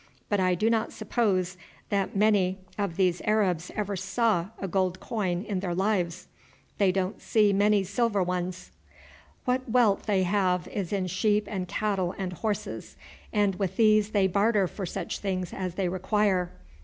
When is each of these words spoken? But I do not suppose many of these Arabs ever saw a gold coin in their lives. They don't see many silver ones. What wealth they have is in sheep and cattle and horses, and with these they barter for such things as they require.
But 0.29 0.39
I 0.39 0.55
do 0.55 0.67
not 0.67 0.91
suppose 0.91 1.57
many 2.15 2.57
of 2.75 2.95
these 2.95 3.21
Arabs 3.21 3.69
ever 3.75 3.95
saw 3.95 4.47
a 4.57 4.67
gold 4.67 4.99
coin 4.99 5.43
in 5.43 5.59
their 5.59 5.75
lives. 5.75 6.27
They 6.79 6.91
don't 6.91 7.21
see 7.21 7.53
many 7.53 7.83
silver 7.83 8.23
ones. 8.23 8.71
What 9.45 9.69
wealth 9.69 10.07
they 10.07 10.23
have 10.23 10.67
is 10.69 10.91
in 10.91 11.05
sheep 11.05 11.43
and 11.47 11.67
cattle 11.67 12.15
and 12.17 12.33
horses, 12.33 12.97
and 13.31 13.53
with 13.57 13.75
these 13.75 14.09
they 14.09 14.25
barter 14.25 14.67
for 14.67 14.87
such 14.87 15.19
things 15.19 15.53
as 15.53 15.75
they 15.75 15.87
require. 15.87 16.51